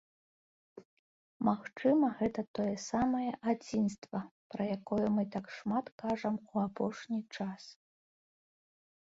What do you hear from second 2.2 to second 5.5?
гэта тое самае адзінства, пра якое мы так